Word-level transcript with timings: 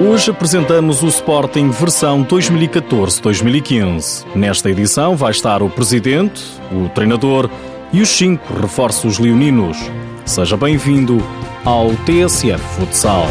Hoje 0.00 0.32
apresentamos 0.32 1.04
o 1.04 1.08
Sporting 1.08 1.70
versão 1.70 2.24
2014-2015. 2.24 4.26
Nesta 4.34 4.68
edição 4.68 5.16
vai 5.16 5.30
estar 5.30 5.62
o 5.62 5.70
presidente, 5.70 6.42
o 6.72 6.88
treinador 6.88 7.48
e 7.92 8.02
os 8.02 8.08
cinco 8.08 8.54
reforços 8.54 9.20
leoninos. 9.20 9.78
Seja 10.26 10.56
bem-vindo 10.56 11.22
ao 11.64 11.90
TSF 12.04 12.58
Futsal. 12.76 13.28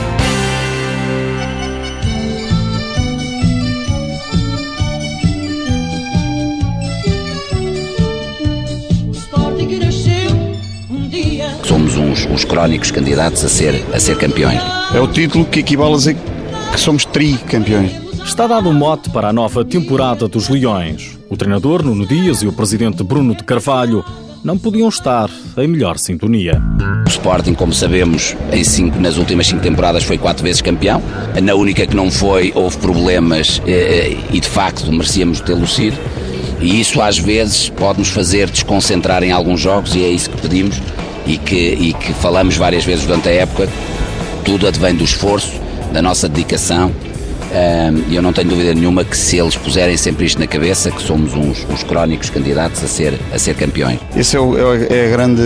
Somos 11.65 11.97
uns, 11.97 12.25
uns 12.25 12.45
crónicos 12.45 12.89
candidatos 12.89 13.43
a 13.43 13.49
ser, 13.49 13.83
a 13.93 13.99
ser 13.99 14.17
campeões. 14.17 14.61
É 14.95 15.01
o 15.01 15.07
título 15.07 15.43
que 15.43 15.59
equivale 15.59 15.93
a 15.93 15.97
dizer 15.97 16.15
que 16.73 16.79
somos 16.79 17.05
tricampeões. 17.05 17.91
Está 18.25 18.47
dado 18.47 18.67
o 18.67 18.73
mote 18.73 19.09
para 19.11 19.29
a 19.29 19.33
nova 19.33 19.63
temporada 19.63 20.27
dos 20.27 20.49
Leões. 20.49 21.19
O 21.29 21.37
treinador 21.37 21.83
Nuno 21.83 22.05
Dias 22.05 22.41
e 22.41 22.47
o 22.47 22.51
presidente 22.51 23.03
Bruno 23.03 23.35
de 23.35 23.43
Carvalho 23.43 24.03
não 24.43 24.57
podiam 24.57 24.89
estar 24.89 25.29
em 25.57 25.67
melhor 25.67 25.99
sintonia. 25.99 26.59
O 27.05 27.09
Sporting, 27.09 27.53
como 27.53 27.71
sabemos, 27.73 28.35
em 28.51 28.63
cinco, 28.63 28.99
nas 28.99 29.17
últimas 29.17 29.47
cinco 29.47 29.61
temporadas 29.61 30.03
foi 30.03 30.17
quatro 30.17 30.43
vezes 30.43 30.61
campeão. 30.61 31.01
Na 31.41 31.53
única 31.53 31.85
que 31.85 31.95
não 31.95 32.09
foi, 32.09 32.51
houve 32.55 32.77
problemas 32.77 33.61
eh, 33.67 34.17
e 34.31 34.39
de 34.39 34.47
facto 34.47 34.91
merecíamos 34.91 35.41
tê-lo 35.41 35.67
sido. 35.67 35.97
E 36.59 36.81
isso 36.81 37.01
às 37.01 37.19
vezes 37.19 37.69
pode 37.69 37.99
nos 37.99 38.09
fazer 38.09 38.49
desconcentrar 38.49 39.21
em 39.21 39.31
alguns 39.31 39.61
jogos 39.61 39.93
e 39.95 40.03
é 40.03 40.09
isso 40.09 40.29
que 40.31 40.41
pedimos 40.41 40.81
e 41.27 41.37
que, 41.37 41.55
e 41.55 41.93
que 41.93 42.13
falamos 42.13 42.57
várias 42.57 42.83
vezes 42.83 43.05
durante 43.05 43.29
a 43.29 43.31
época. 43.31 43.69
Tudo 44.43 44.67
advém 44.67 44.95
do 44.95 45.03
esforço, 45.03 45.62
da 45.93 46.01
nossa 46.01 46.27
dedicação 46.27 46.91
e 48.07 48.15
eu 48.15 48.21
não 48.21 48.33
tenho 48.33 48.49
dúvida 48.49 48.73
nenhuma 48.73 49.03
que 49.03 49.15
se 49.15 49.37
eles 49.37 49.55
puserem 49.55 49.95
sempre 49.95 50.25
isto 50.25 50.39
na 50.39 50.47
cabeça, 50.47 50.89
que 50.89 51.01
somos 51.01 51.33
uns, 51.33 51.65
uns 51.69 51.83
crónicos 51.83 52.29
candidatos 52.29 52.83
a 52.83 52.87
ser, 52.87 53.19
a 53.31 53.37
ser 53.37 53.55
campeões. 53.55 53.99
Esse 54.15 54.35
é, 54.35 54.39
o, 54.39 54.55
é 54.57 55.07
a 55.07 55.09
grande 55.09 55.43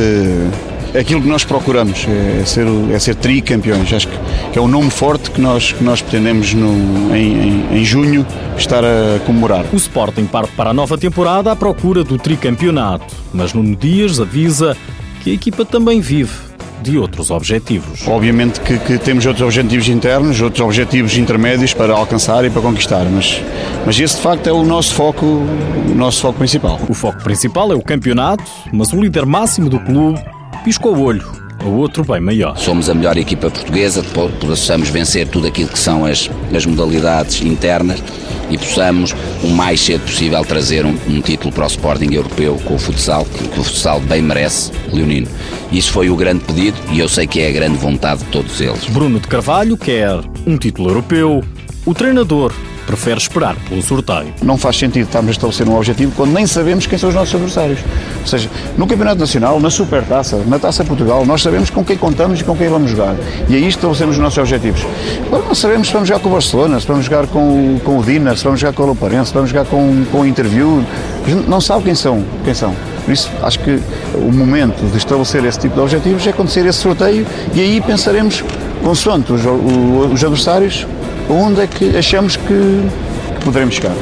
é 0.93 0.99
aquilo 0.99 1.21
que 1.21 1.27
nós 1.27 1.43
procuramos, 1.43 2.07
é 2.07 2.45
ser, 2.45 2.65
é 2.93 2.97
ser 2.97 3.15
tricampeões. 3.15 3.91
Acho 3.91 4.07
que 4.07 4.57
é 4.57 4.61
um 4.61 4.69
nome 4.69 4.89
forte 4.89 5.29
que 5.31 5.41
nós, 5.41 5.73
que 5.73 5.83
nós 5.83 6.01
pretendemos 6.01 6.53
no, 6.53 7.13
em, 7.13 7.49
em, 7.49 7.77
em, 7.79 7.85
junho 7.85 8.25
estar 8.57 8.83
a 8.85 9.19
comemorar. 9.25 9.65
O 9.73 9.75
Sporting 9.75 10.25
parte 10.25 10.53
para 10.53 10.69
a 10.69 10.73
nova 10.73 10.97
temporada 10.97 11.51
à 11.51 11.55
procura 11.57 12.05
do 12.05 12.17
tricampeonato, 12.17 13.13
mas 13.33 13.53
Nuno 13.53 13.75
Dias 13.75 14.19
avisa 14.19 14.77
que 15.23 15.31
a 15.31 15.33
equipa 15.33 15.65
também 15.65 15.99
vive 15.99 16.46
de 16.81 16.97
outros 16.97 17.31
objetivos. 17.31 18.07
Obviamente 18.07 18.59
que, 18.61 18.77
que, 18.79 18.97
temos 18.97 19.25
outros 19.25 19.43
objetivos 19.43 19.87
internos, 19.87 20.41
outros 20.41 20.61
objetivos 20.61 21.17
intermédios 21.17 21.73
para 21.73 21.93
alcançar 21.93 22.45
e 22.45 22.49
para 22.49 22.61
conquistar, 22.61 23.05
mas, 23.05 23.41
mas 23.85 23.99
esse 23.99 24.15
de 24.15 24.21
facto 24.21 24.47
é 24.47 24.51
o 24.51 24.63
nosso 24.63 24.93
foco, 24.93 25.25
o 25.25 25.95
nosso 25.95 26.21
foco 26.21 26.37
principal. 26.37 26.79
O 26.87 26.93
foco 26.93 27.23
principal 27.23 27.71
é 27.71 27.75
o 27.75 27.81
campeonato, 27.81 28.43
mas 28.71 28.93
o 28.93 29.01
líder 29.01 29.25
máximo 29.25 29.69
do 29.69 29.79
clube 29.79 30.19
piscou 30.63 30.95
o 30.95 31.01
olho 31.03 31.47
o 31.65 31.71
outro 31.71 32.03
bem 32.03 32.19
maior. 32.21 32.55
Somos 32.57 32.89
a 32.89 32.93
melhor 32.93 33.17
equipa 33.17 33.49
portuguesa, 33.49 34.03
possamos 34.39 34.89
vencer 34.89 35.27
tudo 35.27 35.47
aquilo 35.47 35.69
que 35.69 35.79
são 35.79 36.05
as, 36.05 36.29
as 36.55 36.65
modalidades 36.65 37.41
internas 37.41 38.01
e 38.49 38.57
possamos, 38.57 39.13
o 39.43 39.47
mais 39.49 39.79
cedo 39.79 40.01
possível, 40.01 40.43
trazer 40.43 40.85
um, 40.85 40.95
um 41.07 41.21
título 41.21 41.51
para 41.51 41.65
o 41.65 41.67
Sporting 41.67 42.13
Europeu 42.13 42.59
com 42.65 42.75
o 42.75 42.79
futsal, 42.79 43.25
que, 43.25 43.47
que 43.47 43.59
o 43.59 43.63
futsal 43.63 43.99
bem 43.99 44.21
merece, 44.21 44.71
Leonino. 44.91 45.27
Isso 45.71 45.91
foi 45.91 46.09
o 46.09 46.15
grande 46.15 46.43
pedido 46.45 46.77
e 46.91 46.99
eu 46.99 47.09
sei 47.09 47.27
que 47.27 47.41
é 47.41 47.49
a 47.49 47.51
grande 47.51 47.77
vontade 47.77 48.23
de 48.23 48.29
todos 48.29 48.59
eles. 48.61 48.85
Bruno 48.85 49.19
de 49.19 49.27
Carvalho 49.27 49.77
quer 49.77 50.19
um 50.45 50.57
título 50.57 50.89
europeu. 50.89 51.43
O 51.85 51.93
treinador 51.93 52.53
prefere 52.87 53.19
esperar 53.19 53.55
pelo 53.67 53.81
sorteio. 53.83 54.33
Não 54.41 54.57
faz 54.57 54.77
sentido 54.77 55.05
estarmos 55.05 55.29
a 55.29 55.31
estabelecer 55.33 55.67
um 55.67 55.75
objetivo 55.75 56.13
quando 56.15 56.31
nem 56.31 56.47
sabemos 56.47 56.87
quem 56.87 56.97
são 56.97 57.09
os 57.09 57.15
nossos 57.15 57.35
adversários. 57.35 57.79
Ou 58.21 58.27
seja, 58.27 58.49
no 58.77 58.87
Campeonato 58.87 59.19
Nacional, 59.19 59.59
na 59.59 59.69
Supertaça, 59.69 60.37
na 60.47 60.57
Taça 60.57 60.85
Portugal, 60.85 61.25
nós 61.25 61.41
sabemos 61.41 61.69
com 61.69 61.83
quem 61.83 61.97
contamos 61.97 62.39
e 62.39 62.43
com 62.43 62.55
quem 62.55 62.69
vamos 62.69 62.89
jogar. 62.91 63.15
E 63.49 63.55
aí 63.55 63.67
estabelecemos 63.67 64.15
os 64.15 64.21
nossos 64.21 64.37
objetivos. 64.37 64.81
Agora 65.27 65.43
não 65.43 65.53
sabemos 65.53 65.87
se 65.87 65.93
vamos 65.93 66.07
jogar 66.07 66.21
com 66.21 66.29
o 66.29 66.31
Barcelona, 66.31 66.79
se 66.79 66.87
vamos 66.87 67.05
jogar 67.05 67.27
com, 67.27 67.77
com 67.83 67.99
o 67.99 68.03
Dina, 68.03 68.35
se 68.35 68.43
vamos 68.45 68.59
jogar 68.59 68.73
com 68.73 68.83
o 68.83 68.85
Loparense, 68.87 69.27
se 69.27 69.33
vamos 69.33 69.49
jogar 69.49 69.65
com, 69.65 70.05
com 70.09 70.21
o 70.21 70.25
Interview. 70.25 70.83
A 71.25 71.29
gente 71.29 71.49
não 71.49 71.59
sabe 71.59 71.83
quem 71.83 71.95
são. 71.95 72.23
Quem 72.45 72.53
são. 72.53 72.73
Por 73.03 73.13
isso, 73.13 73.29
acho 73.41 73.59
que 73.59 73.79
o 74.15 74.31
momento 74.31 74.85
de 74.91 74.97
estabelecer 74.97 75.43
esse 75.45 75.59
tipo 75.59 75.75
de 75.75 75.81
objetivos 75.81 76.25
é 76.25 76.29
acontecer 76.29 76.65
esse 76.65 76.79
sorteio 76.79 77.25
e 77.53 77.61
aí 77.61 77.81
pensaremos, 77.81 78.43
consoante 78.83 79.31
os, 79.31 79.41
os 79.45 80.23
adversários, 80.23 80.85
onde 81.29 81.61
é 81.61 81.67
que 81.67 81.97
achamos 81.97 82.35
que, 82.35 82.43
que 82.45 83.45
poderemos 83.45 83.75
chegar. 83.75 83.95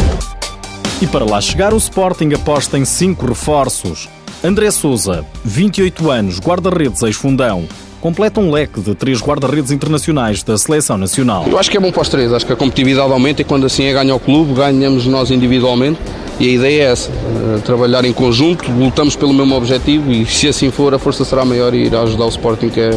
E 1.01 1.07
para 1.07 1.25
lá 1.25 1.41
chegar, 1.41 1.73
o 1.73 1.77
Sporting 1.77 2.33
aposta 2.33 2.77
em 2.77 2.85
cinco 2.85 3.25
reforços. 3.25 4.07
André 4.43 4.69
Souza, 4.71 5.25
28 5.43 6.09
anos, 6.09 6.39
guarda-redes 6.39 7.01
ex-fundão, 7.01 7.67
completa 7.99 8.39
um 8.39 8.51
leque 8.51 8.79
de 8.79 8.93
três 8.93 9.19
guarda-redes 9.19 9.71
internacionais 9.71 10.43
da 10.43 10.57
seleção 10.57 10.97
nacional. 10.97 11.45
Eu 11.49 11.57
acho 11.57 11.71
que 11.71 11.77
é 11.77 11.79
bom 11.79 11.91
para 11.91 12.03
os 12.03 12.09
três, 12.09 12.31
acho 12.31 12.45
que 12.45 12.53
a 12.53 12.55
competitividade 12.55 13.11
aumenta 13.11 13.41
e 13.41 13.45
quando 13.45 13.65
assim 13.65 13.85
é 13.85 13.93
ganha 13.93 14.13
o 14.13 14.19
clube, 14.19 14.53
ganhamos 14.53 15.07
nós 15.07 15.31
individualmente 15.31 15.99
e 16.39 16.47
a 16.47 16.51
ideia 16.51 16.83
é 16.83 16.91
essa, 16.91 17.09
eh, 17.09 17.61
trabalhar 17.65 18.05
em 18.05 18.13
conjunto, 18.13 18.69
lutamos 18.71 19.15
pelo 19.15 19.33
mesmo 19.33 19.55
objetivo 19.55 20.11
e 20.11 20.25
se 20.25 20.47
assim 20.47 20.69
for 20.69 20.93
a 20.93 20.99
força 20.99 21.25
será 21.25 21.43
maior 21.43 21.73
e 21.73 21.85
irá 21.85 22.01
ajudar 22.01 22.25
o 22.25 22.29
Sporting 22.29 22.69
que 22.69 22.81
é 22.81 22.91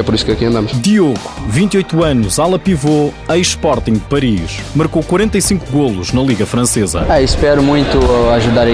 é 0.00 0.02
por 0.02 0.14
isso 0.14 0.24
que 0.24 0.32
aqui 0.32 0.44
andamos. 0.44 0.72
Diogo, 0.80 1.18
28 1.48 2.04
anos, 2.04 2.38
ala 2.38 2.58
pivô, 2.58 3.12
ex-Sporting 3.30 3.94
de 3.94 4.00
Paris, 4.00 4.60
marcou 4.74 5.02
45 5.02 5.66
golos 5.70 6.12
na 6.12 6.22
Liga 6.22 6.46
Francesa. 6.46 7.06
É, 7.08 7.22
espero 7.22 7.62
muito 7.62 7.98
ajudar 8.34 8.66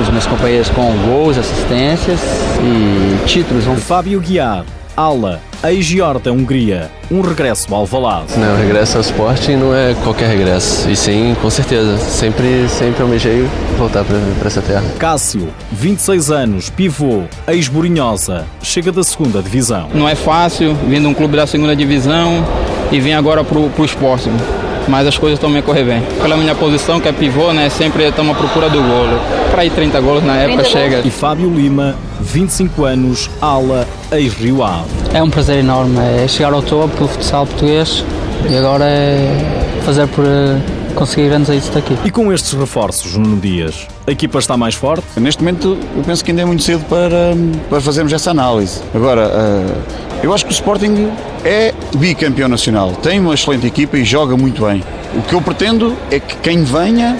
os 0.00 0.08
meus 0.10 0.26
companheiros 0.26 0.68
com 0.70 0.92
gols, 1.06 1.38
assistências 1.38 2.20
e 2.62 3.26
títulos. 3.26 3.64
Fábio 3.82 4.20
Guiar, 4.20 4.64
ala, 4.96 5.40
ex-Giorda, 5.64 6.32
Hungria, 6.32 6.90
um 7.10 7.20
regresso 7.20 7.72
ao 7.72 7.80
Alvalade. 7.80 8.36
Não, 8.36 8.56
regresso 8.56 8.96
ao 8.96 9.00
Sporting 9.02 9.56
não 9.56 9.74
é 9.74 9.94
qualquer 10.02 10.28
regresso, 10.28 10.88
e 10.90 10.96
sim, 10.96 11.36
com 11.40 11.50
certeza, 11.50 11.96
sempre, 11.98 12.68
sempre 12.68 13.02
almejei 13.02 13.48
voltar 13.78 14.04
para 14.04 14.46
essa 14.46 14.62
terra. 14.62 14.84
Cássio, 14.98 15.48
26 15.72 16.30
anos, 16.30 16.70
pivô, 16.70 17.22
ex-Borinhosa, 17.46 18.46
chega 18.62 18.90
da 18.90 19.02
segunda 19.02 19.42
divisão. 19.42 19.88
Não 19.94 20.08
é 20.08 20.14
fácil, 20.14 20.74
vindo 20.88 21.08
um 21.08 21.14
clube 21.14 21.36
da 21.36 21.46
segunda 21.46 21.76
divisão 21.76 22.44
e 22.90 23.00
vim 23.00 23.12
agora 23.12 23.44
para 23.44 23.58
o 23.58 23.84
Sporting 23.84 24.61
mas 24.88 25.06
as 25.06 25.16
coisas 25.18 25.38
estão 25.38 25.56
a 25.56 25.62
correr 25.62 25.84
bem. 25.84 26.02
Pela 26.20 26.36
minha 26.36 26.54
posição, 26.54 27.00
que 27.00 27.08
é 27.08 27.12
pivô, 27.12 27.52
né, 27.52 27.68
sempre 27.68 28.04
estamos 28.04 28.34
à 28.34 28.38
procura 28.38 28.68
do 28.68 28.80
golo. 28.80 29.20
Para 29.50 29.64
ir 29.64 29.70
30 29.70 30.00
golos 30.00 30.24
na 30.24 30.36
época 30.36 30.64
chega. 30.64 31.00
E 31.04 31.10
Fábio 31.10 31.50
Lima, 31.50 31.94
25 32.20 32.84
anos, 32.84 33.30
ala, 33.40 33.86
ex-Rio 34.10 34.62
Ave. 34.62 34.88
É 35.12 35.22
um 35.22 35.30
prazer 35.30 35.58
enorme, 35.58 35.98
é 35.98 36.26
chegar 36.28 36.52
ao 36.52 36.62
topo 36.62 36.96
do 36.96 37.08
futsal 37.08 37.46
português 37.46 38.04
e 38.50 38.56
agora 38.56 38.84
é 38.84 39.80
fazer 39.84 40.06
por 40.08 40.24
eh, 40.24 40.58
conseguir 40.94 41.28
grandes 41.28 41.50
êxitos 41.50 41.74
daqui. 41.74 41.96
E 42.04 42.10
com 42.10 42.32
estes 42.32 42.52
reforços, 42.52 43.16
Nuno 43.16 43.36
Dias, 43.36 43.86
a 44.06 44.10
equipa 44.10 44.38
está 44.38 44.56
mais 44.56 44.74
forte? 44.74 45.04
Neste 45.16 45.42
momento, 45.42 45.76
eu 45.96 46.02
penso 46.02 46.24
que 46.24 46.30
ainda 46.30 46.42
é 46.42 46.44
muito 46.44 46.62
cedo 46.62 46.84
para, 46.88 47.34
para 47.68 47.80
fazermos 47.80 48.12
essa 48.12 48.30
análise. 48.30 48.80
Agora, 48.94 49.28
uh, 49.28 50.22
eu 50.22 50.32
acho 50.32 50.44
que 50.44 50.52
o 50.52 50.54
Sporting 50.54 51.10
é 51.44 51.74
bicampeão 51.96 52.48
nacional, 52.48 52.92
tem 52.92 53.20
uma 53.20 53.34
excelente 53.34 53.66
equipa 53.66 53.98
e 53.98 54.04
joga 54.04 54.36
muito 54.36 54.64
bem. 54.64 54.82
O 55.14 55.22
que 55.22 55.34
eu 55.34 55.42
pretendo 55.42 55.96
é 56.10 56.18
que 56.18 56.36
quem 56.36 56.62
venha, 56.62 57.16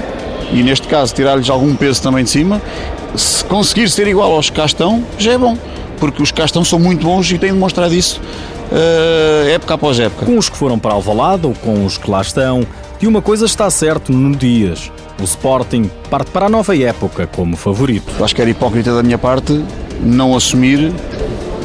e 0.52 0.62
neste 0.62 0.86
caso 0.88 1.14
tirar-lhes 1.14 1.50
algum 1.50 1.74
peso 1.74 2.02
também 2.02 2.24
de 2.24 2.30
cima, 2.30 2.60
se 3.16 3.44
conseguir 3.44 3.88
ser 3.88 4.06
igual 4.06 4.32
aos 4.32 4.48
que 4.48 4.56
cá 4.56 4.64
estão, 4.64 5.04
já 5.18 5.32
é 5.32 5.38
bom. 5.38 5.56
Porque 5.98 6.22
os 6.22 6.30
que 6.30 6.38
cá 6.38 6.44
estão 6.44 6.64
são 6.64 6.78
muito 6.78 7.04
bons 7.04 7.30
e 7.30 7.38
têm 7.38 7.52
demonstrado 7.52 7.94
isso 7.94 8.20
uh, 8.72 9.48
época 9.48 9.74
após 9.74 10.00
época. 10.00 10.26
Com 10.26 10.38
os 10.38 10.48
que 10.48 10.56
foram 10.56 10.78
para 10.78 10.94
Alvalade 10.94 11.46
ou 11.46 11.54
com 11.54 11.84
os 11.84 11.98
que 11.98 12.10
lá 12.10 12.20
estão, 12.20 12.66
e 13.00 13.06
uma 13.06 13.20
coisa 13.20 13.46
está 13.46 13.68
certo 13.70 14.12
no 14.12 14.34
Dias. 14.34 14.90
O 15.20 15.24
Sporting 15.24 15.90
parte 16.10 16.30
para 16.30 16.46
a 16.46 16.48
nova 16.48 16.76
época 16.76 17.26
como 17.26 17.56
favorito. 17.56 18.24
Acho 18.24 18.34
que 18.34 18.40
era 18.40 18.50
hipócrita 18.50 18.94
da 18.94 19.02
minha 19.02 19.18
parte 19.18 19.62
não 20.00 20.34
assumir 20.34 20.92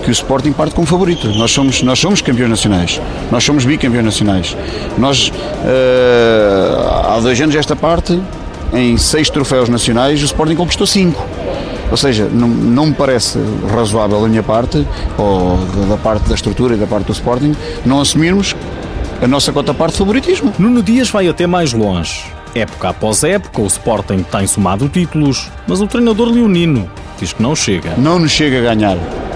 que 0.08 0.12
o 0.12 0.14
Sporting 0.14 0.54
parte 0.54 0.74
como 0.74 0.88
favorito. 0.88 1.28
Nós 1.34 1.52
somos, 1.52 1.84
nós 1.84 2.00
somos 2.00 2.22
campeões 2.22 2.50
nacionais. 2.50 3.02
Nós 3.30 3.44
somos 3.44 3.66
bicampeões 3.66 4.06
nacionais. 4.06 4.56
Nós, 4.98 5.28
uh, 5.28 7.12
há 7.12 7.20
dois 7.20 7.42
anos, 7.42 7.54
esta 7.54 7.76
parte, 7.76 8.18
em 8.72 8.96
seis 8.96 9.30
troféus 9.30 9.68
nacionais, 9.68 10.22
o 10.22 10.26
Sporting 10.26 10.56
conquistou 10.56 10.88
cinco. 10.88 11.28
Ou 11.92 11.98
seja, 11.98 12.24
não, 12.32 12.48
não 12.48 12.86
me 12.86 12.94
parece 12.94 13.38
razoável 13.70 14.22
da 14.22 14.30
minha 14.30 14.44
parte, 14.44 14.88
ou 15.18 15.58
da 15.90 15.98
parte 15.98 16.30
da 16.30 16.36
estrutura 16.36 16.76
e 16.76 16.78
da 16.78 16.88
parte 16.88 17.08
do 17.08 17.12
Sporting, 17.12 17.54
não 17.86 18.00
assumirmos 18.00 18.56
a 19.22 19.28
nossa 19.28 19.52
cota 19.52 19.74
parte 19.74 19.92
de 19.92 19.98
favoritismo. 19.98 20.54
Nuno 20.58 20.82
Dias 20.82 21.10
vai 21.10 21.28
até 21.28 21.46
mais 21.46 21.74
longe. 21.74 22.24
Época 22.56 22.90
após 22.90 23.26
época, 23.26 23.62
o 23.62 23.68
Sporting 23.68 24.24
tem 24.24 24.48
somado 24.48 24.88
títulos, 24.88 25.52
mas 25.68 25.82
o 25.82 25.88
treinador 25.88 26.30
leonino 26.30 26.90
diz 27.20 27.34
que 27.34 27.44
não 27.44 27.54
chega. 27.54 27.94
Não 27.98 28.18
nos 28.20 28.32
chega 28.32 28.60
a 28.60 28.74
ganhar. 28.74 29.27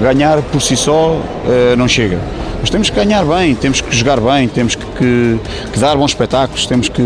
Ganhar 0.00 0.42
por 0.42 0.60
si 0.60 0.76
só 0.76 1.12
uh, 1.12 1.76
não 1.76 1.88
chega. 1.88 2.18
Mas 2.60 2.70
temos 2.70 2.90
que 2.90 2.96
ganhar 2.96 3.24
bem, 3.24 3.54
temos 3.54 3.80
que 3.80 3.94
jogar 3.94 4.20
bem, 4.20 4.48
temos 4.48 4.74
que, 4.74 4.84
que, 4.84 5.38
que 5.72 5.78
dar 5.78 5.96
bons 5.96 6.10
espetáculos, 6.10 6.66
temos 6.66 6.88
que 6.88 7.02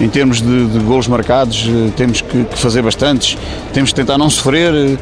em 0.00 0.08
termos 0.08 0.40
de, 0.40 0.66
de 0.66 0.78
golos 0.80 1.08
marcados, 1.08 1.68
eh, 1.68 1.90
temos 1.96 2.20
que, 2.20 2.44
que, 2.44 2.58
fazer 2.58 2.82
bastantes, 2.82 3.36
temos 3.72 3.90
que 3.90 3.96
tentar 3.96 4.16
não 4.16 4.30
sofrer. 4.30 4.72
Eh, 4.72 4.96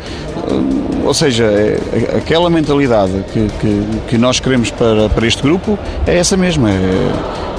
ou 1.05 1.15
seja, 1.15 1.45
é, 1.45 1.79
é, 1.93 2.17
aquela 2.17 2.49
mentalidade 2.49 3.13
que, 3.33 3.49
que, 3.61 3.87
que, 4.09 4.19
nós 4.19 4.41
queremos 4.41 4.71
para, 4.71 5.09
para 5.09 5.27
este 5.27 5.43
grupo 5.43 5.79
é 6.07 6.17
essa 6.17 6.37
mesma. 6.37 6.71
É, 6.71 7.13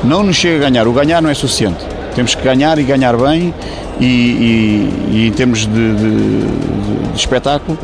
não 0.03 0.23
nos 0.23 0.35
chega 0.35 0.57
a 0.65 0.69
ganhar, 0.69 0.87
o 0.87 0.93
ganhar 0.93 1.21
não 1.21 1.29
é 1.29 1.33
suficiente. 1.33 1.85
Temos 2.15 2.33
que 2.33 2.43
ganhar 2.43 2.79
e 2.79 2.83
ganhar 2.83 3.15
bem, 3.15 3.53
e, 3.99 4.05
e, 4.05 5.09
e 5.11 5.27
em 5.27 5.31
termos 5.31 5.59
de, 5.59 5.67
de, 5.67 7.11
de 7.11 7.19
espetáculo, 7.19 7.77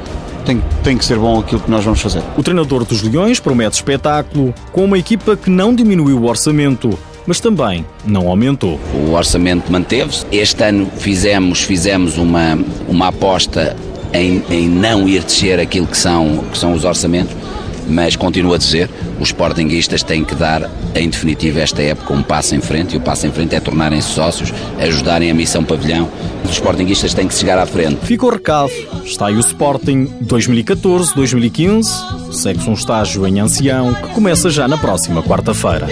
tem, 0.43 0.61
tem, 0.83 0.97
que 0.97 1.05
ser 1.05 1.17
bom 1.17 1.39
aquilo 1.39 1.61
que 1.61 1.71
nós 1.71 1.83
vamos 1.83 2.01
fazer. 2.01 2.21
O 2.37 2.43
treinador 2.43 2.85
dos 2.85 3.01
Leões 3.01 3.39
promete 3.39 3.75
espetáculo 3.75 4.53
com 4.71 4.85
uma 4.85 4.97
equipa 4.97 5.35
que 5.35 5.49
não 5.49 5.73
diminuiu 5.73 6.19
o 6.19 6.25
orçamento 6.25 6.97
mas 7.25 7.39
também 7.39 7.85
não 8.05 8.27
aumentou. 8.27 8.77
O 8.93 9.13
orçamento 9.13 9.71
manteve-se. 9.71 10.25
Este 10.29 10.61
ano 10.61 10.91
fizemos, 10.97 11.61
fizemos 11.61 12.17
uma, 12.17 12.59
uma 12.87 13.07
aposta 13.07 13.75
em, 14.13 14.43
em 14.49 14.67
não 14.67 15.07
ir 15.07 15.23
descer 15.23 15.59
aquilo 15.59 15.87
que 15.87 15.97
são, 15.97 16.39
que 16.51 16.57
são 16.57 16.73
os 16.73 16.83
orçamentos, 16.83 17.35
mas 17.87 18.15
continuo 18.15 18.53
a 18.53 18.57
dizer, 18.57 18.89
os 19.19 19.29
sportinguistas 19.29 20.03
têm 20.03 20.23
que 20.23 20.35
dar, 20.35 20.69
em 20.95 21.09
definitiva, 21.09 21.59
esta 21.59 21.81
época 21.81 22.13
um 22.13 22.23
passo 22.23 22.55
em 22.55 22.61
frente, 22.61 22.93
e 22.93 22.97
o 22.97 23.01
passo 23.01 23.27
em 23.27 23.31
frente 23.31 23.55
é 23.55 23.59
tornarem-se 23.59 24.09
sócios, 24.09 24.53
ajudarem 24.79 25.29
a 25.29 25.33
missão 25.33 25.63
pavilhão. 25.63 26.09
Os 26.43 26.51
sportinguistas 26.51 27.13
têm 27.13 27.27
que 27.27 27.33
chegar 27.33 27.57
à 27.57 27.65
frente. 27.65 28.05
Fica 28.05 28.25
o 28.25 28.29
recado. 28.29 28.71
Está 29.03 29.27
aí 29.27 29.35
o 29.35 29.39
Sporting 29.39 30.05
2014-2015. 30.23 32.33
Segue-se 32.33 32.69
um 32.69 32.73
estágio 32.73 33.25
em 33.27 33.39
ancião 33.39 33.93
que 33.93 34.09
começa 34.09 34.49
já 34.49 34.67
na 34.67 34.77
próxima 34.77 35.23
quarta-feira. 35.23 35.87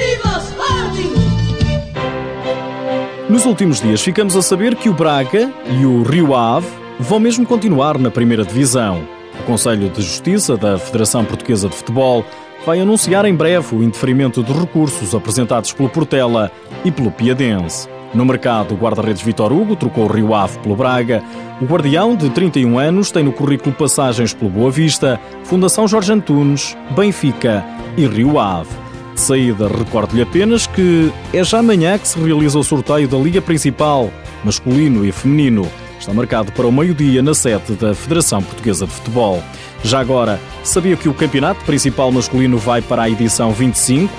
Nos 3.29 3.45
últimos 3.45 3.79
dias 3.79 4.01
ficamos 4.01 4.35
a 4.35 4.41
saber 4.41 4.75
que 4.75 4.89
o 4.89 4.93
Braga 4.93 5.51
e 5.79 5.85
o 5.85 6.03
Rio 6.03 6.35
Ave 6.35 6.67
vão 6.99 7.19
mesmo 7.19 7.45
continuar 7.45 7.97
na 7.97 8.11
primeira 8.11 8.43
divisão. 8.43 9.20
O 9.41 9.43
Conselho 9.43 9.89
de 9.89 10.03
Justiça 10.03 10.55
da 10.55 10.77
Federação 10.77 11.25
Portuguesa 11.25 11.67
de 11.67 11.75
Futebol 11.75 12.23
vai 12.63 12.79
anunciar 12.79 13.25
em 13.25 13.33
breve 13.33 13.75
o 13.75 13.81
indeferimento 13.81 14.43
de 14.43 14.53
recursos 14.53 15.15
apresentados 15.15 15.73
pelo 15.73 15.89
Portela 15.89 16.51
e 16.85 16.91
pelo 16.91 17.09
Piadense. 17.09 17.89
No 18.13 18.23
mercado, 18.23 18.75
o 18.75 18.77
guarda-redes 18.77 19.23
Vitor 19.23 19.51
Hugo 19.51 19.75
trocou 19.75 20.05
o 20.05 20.11
Rio 20.11 20.35
Ave 20.35 20.59
pelo 20.59 20.75
Braga. 20.75 21.23
O 21.59 21.65
guardião, 21.65 22.15
de 22.15 22.29
31 22.29 22.77
anos, 22.77 23.09
tem 23.09 23.23
no 23.23 23.33
currículo 23.33 23.73
passagens 23.73 24.31
pelo 24.31 24.51
Boa 24.51 24.69
Vista, 24.69 25.19
Fundação 25.43 25.87
Jorge 25.87 26.13
Antunes, 26.13 26.77
Benfica 26.95 27.65
e 27.97 28.05
Rio 28.05 28.37
Ave. 28.37 28.69
De 29.15 29.21
saída, 29.21 29.67
recordo-lhe 29.67 30.21
apenas 30.21 30.67
que 30.67 31.11
é 31.33 31.43
já 31.43 31.59
amanhã 31.59 31.97
que 31.97 32.07
se 32.07 32.19
realiza 32.19 32.59
o 32.59 32.63
sorteio 32.63 33.07
da 33.07 33.17
Liga 33.17 33.41
Principal, 33.41 34.11
masculino 34.43 35.03
e 35.03 35.11
feminino. 35.11 35.67
Está 36.01 36.15
marcado 36.15 36.51
para 36.53 36.65
o 36.65 36.71
meio-dia 36.71 37.21
na 37.21 37.35
sede 37.35 37.75
da 37.75 37.93
Federação 37.93 38.41
Portuguesa 38.41 38.87
de 38.87 38.91
Futebol. 38.91 39.41
Já 39.83 39.99
agora, 39.99 40.39
sabia 40.63 40.97
que 40.97 41.07
o 41.07 41.13
Campeonato 41.13 41.63
Principal 41.63 42.11
Masculino 42.11 42.57
vai 42.57 42.81
para 42.81 43.03
a 43.03 43.09
edição 43.09 43.51
25? 43.51 44.11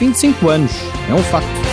25 0.00 0.48
anos, 0.48 0.72
é 1.08 1.14
um 1.14 1.22
facto. 1.22 1.67